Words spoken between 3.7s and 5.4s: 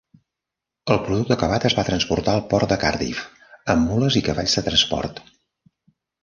amb mules i cavalls de transport.